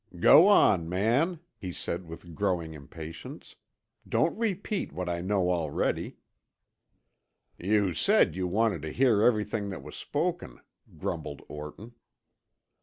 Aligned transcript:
"Go 0.19 0.47
on, 0.47 0.89
man," 0.89 1.41
he 1.55 1.71
said 1.71 2.07
with 2.07 2.33
growing 2.33 2.73
impatience. 2.73 3.55
"Don't 4.09 4.35
repeat 4.35 4.91
what 4.91 5.07
I 5.07 5.21
know 5.21 5.51
already." 5.51 6.17
"You 7.59 7.93
said 7.93 8.29
that 8.29 8.35
you 8.35 8.47
wanted 8.47 8.81
to 8.81 8.91
hear 8.93 9.21
everything 9.21 9.69
that 9.69 9.83
was 9.83 9.95
spoken," 9.95 10.59
grumbled 10.97 11.43
Orton. 11.47 11.93